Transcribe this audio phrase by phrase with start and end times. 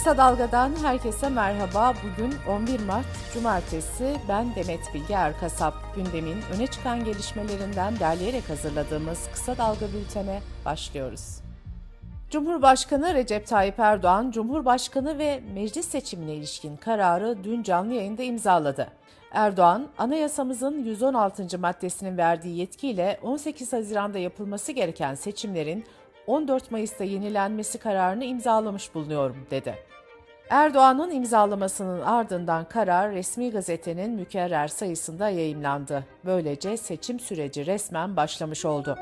[0.00, 1.94] Kısa Dalga'dan herkese merhaba.
[2.04, 4.16] Bugün 11 Mart Cumartesi.
[4.28, 5.74] Ben Demet Bilge Erkasap.
[5.96, 11.40] Gündemin öne çıkan gelişmelerinden derleyerek hazırladığımız Kısa Dalga bültene başlıyoruz.
[12.30, 18.88] Cumhurbaşkanı Recep Tayyip Erdoğan, Cumhurbaşkanı ve meclis seçimine ilişkin kararı dün canlı yayında imzaladı.
[19.32, 21.58] Erdoğan, anayasamızın 116.
[21.58, 25.84] maddesinin verdiği yetkiyle 18 Haziran'da yapılması gereken seçimlerin
[26.26, 29.89] 14 Mayıs'ta yenilenmesi kararını imzalamış bulunuyorum dedi.
[30.50, 36.04] Erdoğan'ın imzalamasının ardından karar resmi gazetenin mükerrer sayısında yayımlandı.
[36.24, 38.98] Böylece seçim süreci resmen başlamış oldu.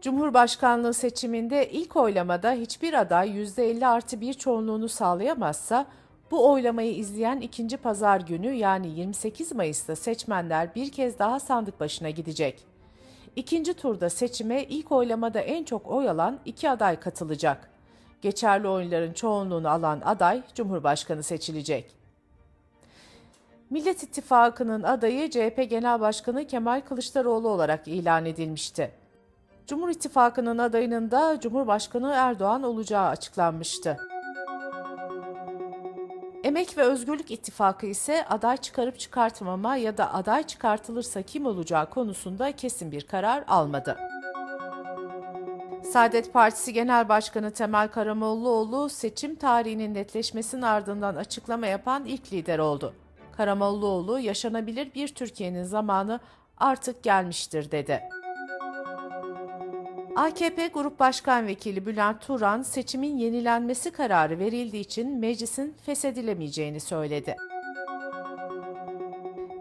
[0.00, 5.86] Cumhurbaşkanlığı seçiminde ilk oylamada hiçbir aday %50 artı bir çoğunluğunu sağlayamazsa
[6.30, 12.10] bu oylamayı izleyen ikinci pazar günü yani 28 Mayıs'ta seçmenler bir kez daha sandık başına
[12.10, 12.64] gidecek.
[13.36, 17.73] İkinci turda seçime ilk oylamada en çok oy alan iki aday katılacak.
[18.24, 21.90] Geçerli oyların çoğunluğunu alan aday Cumhurbaşkanı seçilecek.
[23.70, 28.90] Millet İttifakı'nın adayı CHP Genel Başkanı Kemal Kılıçdaroğlu olarak ilan edilmişti.
[29.66, 33.98] Cumhur İttifakı'nın adayının da Cumhurbaşkanı Erdoğan olacağı açıklanmıştı.
[36.44, 42.52] Emek ve Özgürlük İttifakı ise aday çıkarıp çıkartmama ya da aday çıkartılırsa kim olacağı konusunda
[42.52, 43.96] kesin bir karar almadı.
[45.94, 52.94] Saadet Partisi Genel Başkanı Temel Karamollaoğlu seçim tarihinin netleşmesinin ardından açıklama yapan ilk lider oldu.
[53.32, 56.20] Karamollaoğlu yaşanabilir bir Türkiye'nin zamanı
[56.58, 58.02] artık gelmiştir dedi.
[60.16, 67.36] AKP Grup Başkan Vekili Bülent Turan seçimin yenilenmesi kararı verildiği için meclisin feshedilemeyeceğini söyledi.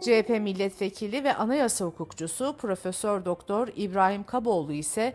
[0.01, 5.13] CHP milletvekili ve anayasa hukukçusu Profesör Doktor İbrahim Kaboğlu ise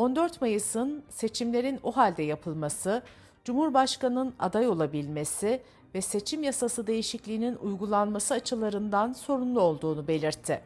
[0.00, 3.02] 14 Mayıs'ın seçimlerin o halde yapılması,
[3.44, 5.62] Cumhurbaşkanının aday olabilmesi
[5.94, 10.60] ve seçim yasası değişikliğinin uygulanması açılarından sorunlu olduğunu belirtti.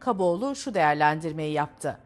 [0.00, 1.98] Kaboğlu şu değerlendirmeyi yaptı.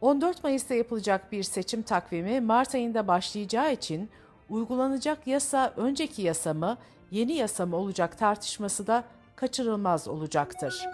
[0.00, 4.10] 14 Mayıs'ta yapılacak bir seçim takvimi Mart ayında başlayacağı için
[4.48, 6.76] uygulanacak yasa önceki yasa mı,
[7.10, 9.04] yeni yasa mı olacak tartışması da
[9.36, 10.84] kaçırılmaz olacaktır.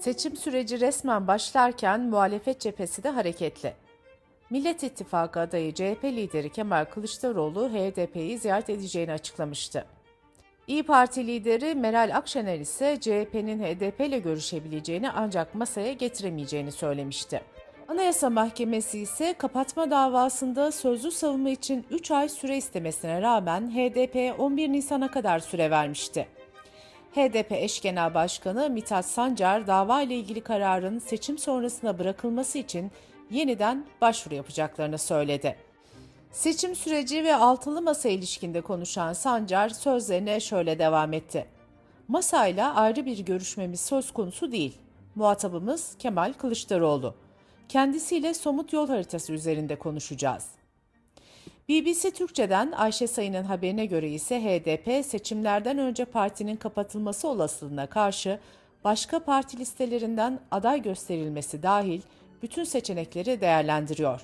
[0.00, 3.74] Seçim süreci resmen başlarken muhalefet cephesi de hareketli.
[4.50, 9.84] Millet İttifakı adayı CHP lideri Kemal Kılıçdaroğlu HDP'yi ziyaret edeceğini açıklamıştı.
[10.66, 17.40] İyi Parti lideri Meral Akşener ise CHP'nin HDP ile görüşebileceğini ancak masaya getiremeyeceğini söylemişti.
[17.88, 24.72] Anayasa Mahkemesi ise kapatma davasında sözlü savunma için 3 ay süre istemesine rağmen HDP'ye 11
[24.72, 26.26] Nisan'a kadar süre vermişti.
[27.14, 32.90] HDP eş genel başkanı Mithat Sancar dava ile ilgili kararın seçim sonrasına bırakılması için
[33.30, 35.56] yeniden başvuru yapacaklarını söyledi.
[36.32, 41.46] Seçim süreci ve altılı masa ilişkinde konuşan Sancar sözlerine şöyle devam etti.
[42.08, 44.78] Masayla ayrı bir görüşmemiz söz konusu değil.
[45.14, 47.14] Muhatabımız Kemal Kılıçdaroğlu.
[47.68, 50.59] Kendisiyle somut yol haritası üzerinde konuşacağız.
[51.70, 58.38] BBC Türkçe'den Ayşe Sayın'ın haberine göre ise HDP seçimlerden önce partinin kapatılması olasılığına karşı
[58.84, 62.00] başka parti listelerinden aday gösterilmesi dahil
[62.42, 64.20] bütün seçenekleri değerlendiriyor.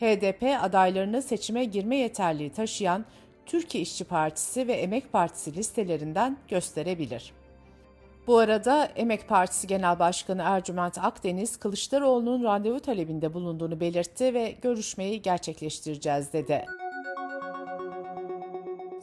[0.00, 3.04] HDP adaylarını seçime girme yeterliği taşıyan
[3.46, 7.32] Türkiye İşçi Partisi ve Emek Partisi listelerinden gösterebilir.
[8.26, 15.22] Bu arada Emek Partisi Genel Başkanı Ercüment Akdeniz, Kılıçdaroğlu'nun randevu talebinde bulunduğunu belirtti ve görüşmeyi
[15.22, 16.64] gerçekleştireceğiz dedi.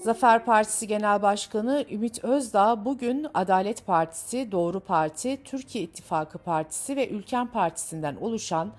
[0.01, 7.09] Zafer Partisi Genel Başkanı Ümit Özdağ bugün Adalet Partisi, Doğru Parti, Türkiye İttifakı Partisi ve
[7.09, 8.72] Ülken Partisi'nden oluşan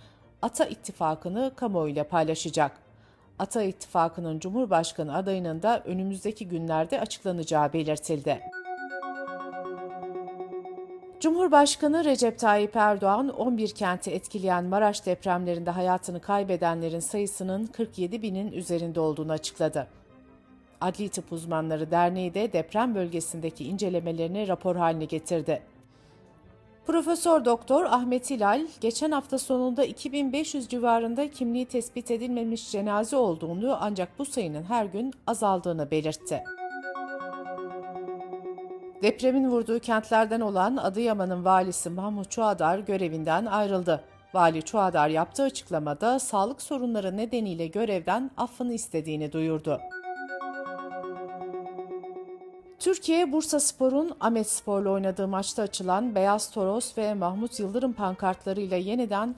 [0.42, 2.72] Ata İttifakı'nı kamuoyuyla paylaşacak.
[3.38, 8.63] Ata İttifakı'nın Cumhurbaşkanı adayının da önümüzdeki günlerde açıklanacağı belirtildi.
[11.24, 19.00] Cumhurbaşkanı Recep Tayyip Erdoğan 11 kenti etkileyen Maraş depremlerinde hayatını kaybedenlerin sayısının 47 binin üzerinde
[19.00, 19.86] olduğunu açıkladı.
[20.80, 25.62] Adli Tıp Uzmanları Derneği de deprem bölgesindeki incelemelerini rapor haline getirdi.
[26.86, 34.18] Profesör Doktor Ahmet Hilal, geçen hafta sonunda 2500 civarında kimliği tespit edilmemiş cenaze olduğunu ancak
[34.18, 36.44] bu sayının her gün azaldığını belirtti.
[39.02, 44.04] Depremin vurduğu kentlerden olan Adıyaman'ın valisi Mahmut Çuadar görevinden ayrıldı.
[44.34, 49.80] Vali Çuadar yaptığı açıklamada sağlık sorunları nedeniyle görevden affını istediğini duyurdu.
[52.78, 59.34] Türkiye Bursa Spor'un Ahmet Spor'la oynadığı maçta açılan Beyaz Toros ve Mahmut Yıldırım pankartlarıyla yeniden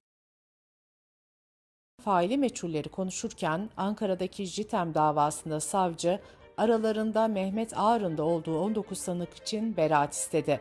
[2.05, 6.21] faili meçhulleri konuşurken Ankara'daki JITEM davasında savcı
[6.57, 10.61] aralarında Mehmet Ağar'ın da olduğu 19 sanık için beraat istedi.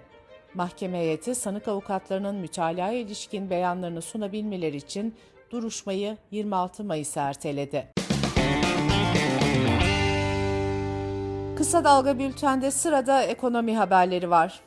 [0.53, 5.15] Mahkeme heyeti sanık avukatlarının mütalaya ilişkin beyanlarını sunabilmeleri için
[5.51, 7.87] duruşmayı 26 Mayıs'a erteledi.
[11.57, 14.59] Kısa Dalga Bülten'de sırada ekonomi haberleri var.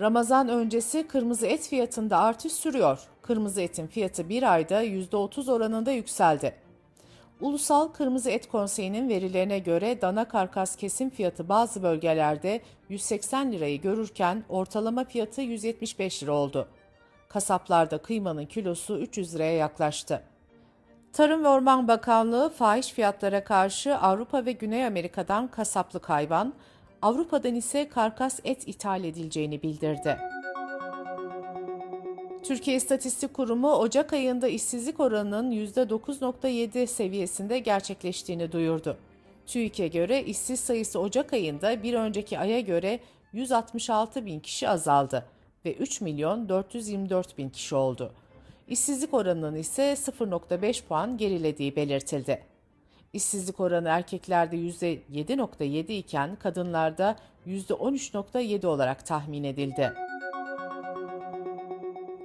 [0.00, 3.00] Ramazan öncesi kırmızı et fiyatında artış sürüyor.
[3.22, 6.54] Kırmızı etin fiyatı bir ayda %30 oranında yükseldi.
[7.42, 14.44] Ulusal Kırmızı Et Konseyi'nin verilerine göre dana karkas kesim fiyatı bazı bölgelerde 180 lirayı görürken
[14.48, 16.68] ortalama fiyatı 175 lira oldu.
[17.28, 20.22] Kasaplarda kıymanın kilosu 300 liraya yaklaştı.
[21.12, 26.54] Tarım ve Orman Bakanlığı fahiş fiyatlara karşı Avrupa ve Güney Amerika'dan kasaplık hayvan,
[27.02, 30.18] Avrupa'dan ise karkas et ithal edileceğini bildirdi.
[32.42, 38.96] Türkiye İstatistik Kurumu Ocak ayında işsizlik oranının %9.7 seviyesinde gerçekleştiğini duyurdu.
[39.46, 43.00] TÜİK'e göre işsiz sayısı Ocak ayında bir önceki aya göre
[43.32, 45.26] 166 bin kişi azaldı
[45.64, 48.12] ve 3 milyon 424 bin kişi oldu.
[48.68, 52.42] İşsizlik oranının ise 0.5 puan gerilediği belirtildi.
[53.12, 57.16] İşsizlik oranı erkeklerde %7.7 iken kadınlarda
[57.46, 59.92] %13.7 olarak tahmin edildi.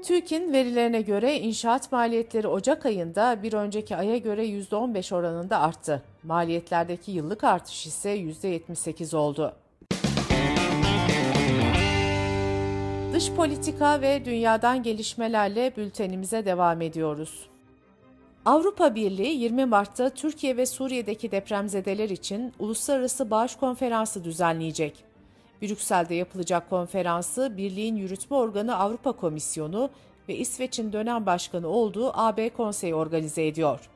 [0.08, 6.04] TÜİK'in verilerine göre inşaat maliyetleri Ocak ayında bir önceki aya göre %15 oranında arttı.
[6.24, 9.54] Maliyetlerdeki yıllık artış ise %78 oldu.
[13.14, 17.50] Dış politika ve dünyadan gelişmelerle bültenimize devam ediyoruz.
[18.46, 25.07] Avrupa Birliği 20 Mart'ta Türkiye ve Suriye'deki depremzedeler için uluslararası bağış konferansı düzenleyecek.
[25.62, 29.90] Brüksel'de yapılacak konferansı Birliğin yürütme organı Avrupa Komisyonu
[30.30, 33.90] ve İsveç'in dönem başkanı olduğu AB Konseyi organize ediyor.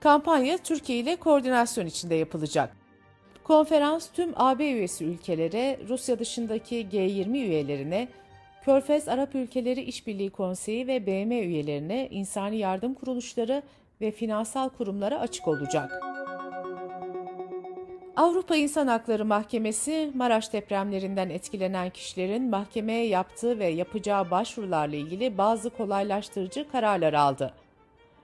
[0.00, 2.76] Kampanya Türkiye ile koordinasyon içinde yapılacak.
[3.44, 8.08] Konferans tüm AB üyesi ülkelere, Rusya dışındaki G20 üyelerine,
[8.64, 13.62] Körfez Arap Ülkeleri İşbirliği Konseyi ve BM üyelerine, insani yardım kuruluşları
[14.00, 16.07] ve finansal kurumlara açık olacak.
[18.18, 25.70] Avrupa İnsan Hakları Mahkemesi, Maraş depremlerinden etkilenen kişilerin mahkemeye yaptığı ve yapacağı başvurularla ilgili bazı
[25.70, 27.54] kolaylaştırıcı kararlar aldı.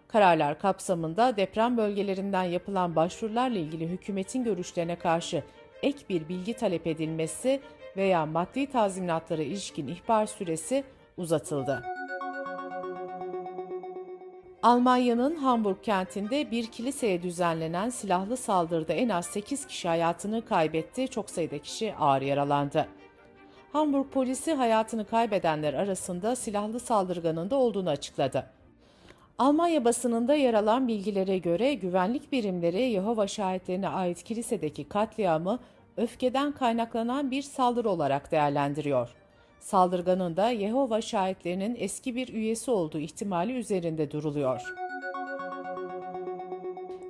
[0.09, 5.43] Kararlar kapsamında deprem bölgelerinden yapılan başvurularla ilgili hükümetin görüşlerine karşı
[5.83, 7.61] ek bir bilgi talep edilmesi
[7.97, 10.85] veya maddi tazminatlara ilişkin ihbar süresi
[11.17, 11.83] uzatıldı.
[14.65, 21.31] Almanya'nın Hamburg kentinde bir kiliseye düzenlenen silahlı saldırıda en az 8 kişi hayatını kaybetti, çok
[21.31, 22.89] sayıda kişi ağır yaralandı.
[23.73, 28.51] Hamburg polisi hayatını kaybedenler arasında silahlı saldırganın da olduğunu açıkladı.
[29.39, 35.59] Almanya basınında yer alan bilgilere göre güvenlik birimleri Yehova şahitlerine ait kilisedeki katliamı
[35.97, 39.24] öfkeden kaynaklanan bir saldırı olarak değerlendiriyor.
[39.65, 44.75] Saldırganın da Yehova şahitlerinin eski bir üyesi olduğu ihtimali üzerinde duruluyor.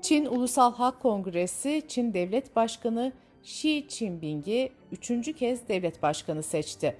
[0.02, 3.12] Çin Ulusal Halk Kongresi, Çin Devlet Başkanı
[3.42, 6.96] Xi Jinping'i üçüncü kez devlet başkanı seçti.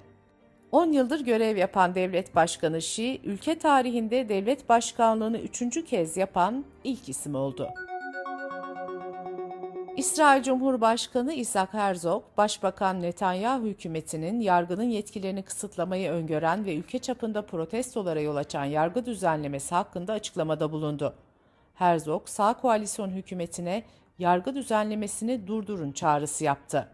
[0.71, 7.09] 10 yıldır görev yapan devlet başkanı Xi, ülke tarihinde devlet başkanlığını üçüncü kez yapan ilk
[7.09, 7.69] isim oldu.
[9.97, 18.19] İsrail Cumhurbaşkanı İshak Herzog, Başbakan Netanyahu hükümetinin yargının yetkilerini kısıtlamayı öngören ve ülke çapında protestolara
[18.19, 21.15] yol açan yargı düzenlemesi hakkında açıklamada bulundu.
[21.73, 23.83] Herzog, sağ koalisyon hükümetine
[24.19, 26.87] yargı düzenlemesini durdurun çağrısı yaptı.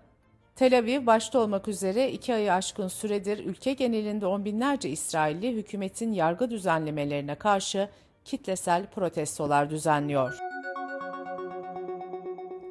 [0.56, 6.14] Tel Aviv başta olmak üzere iki ayı aşkın süredir ülke genelinde on binlerce İsrailli hükümetin
[6.14, 7.90] yargı düzenlemelerine karşı
[8.26, 10.51] kitlesel protestolar düzenliyor.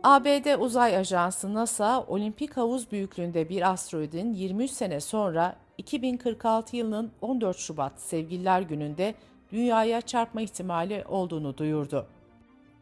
[0.02, 7.58] ABD Uzay Ajansı NASA, olimpik havuz büyüklüğünde bir asteroidin 23 sene sonra 2046 yılının 14
[7.58, 9.14] Şubat Sevgililer Günü'nde
[9.52, 12.06] dünyaya çarpma ihtimali olduğunu duyurdu.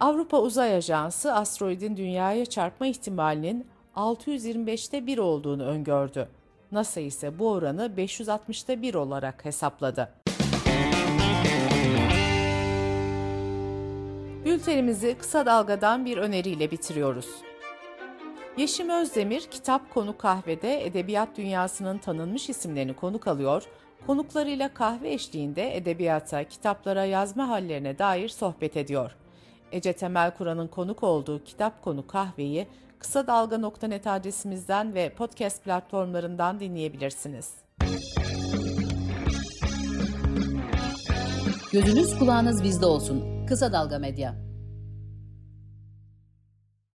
[0.00, 6.28] Avrupa Uzay Ajansı asteroidin dünyaya çarpma ihtimalinin 625'te 1 olduğunu öngördü.
[6.72, 10.08] NASA ise bu oranı 560'ta 1 olarak hesapladı.
[14.44, 17.28] Bültenimizi kısa dalgadan bir öneriyle bitiriyoruz.
[18.56, 23.62] Yeşim Özdemir Kitap Konu Kahve'de edebiyat dünyasının tanınmış isimlerini konuk alıyor,
[24.06, 29.16] konuklarıyla kahve eşliğinde edebiyata, kitaplara yazma hallerine dair sohbet ediyor.
[29.72, 32.66] Ece Temel Kur'an'ın konuk olduğu Kitap Konu Kahve'yi
[32.98, 37.54] kısa dalga.net adresimizden ve podcast platformlarından dinleyebilirsiniz.
[41.72, 43.37] Gözünüz kulağınız bizde olsun.
[43.48, 44.47] Kısa Dalga Medya